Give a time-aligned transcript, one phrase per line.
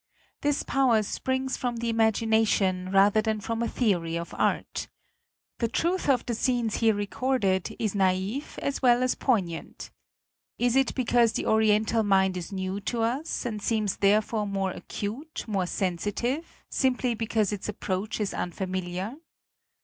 [0.41, 4.87] This power springs from the imagination rather than from a theory of art.
[5.59, 9.91] The truth of the scenes here recorded is naive as well as poignant.
[10.57, 14.47] Is it because xi FOREWORD the Oriental mind is new to us, and seems therefore
[14.47, 19.13] more acute, more sensi tive, simply because its approach is un familiar?